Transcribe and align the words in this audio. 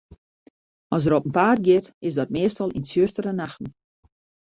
As 0.97 1.05
er 1.07 1.13
op 1.17 1.25
'en 1.27 1.35
paad 1.37 1.59
giet, 1.65 1.87
is 2.07 2.17
dat 2.19 2.33
meastal 2.37 2.73
yn 2.77 2.85
tsjustere 2.85 3.33
nachten. 3.35 3.69